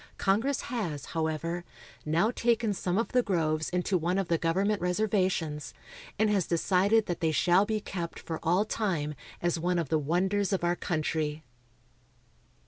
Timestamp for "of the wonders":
9.77-10.51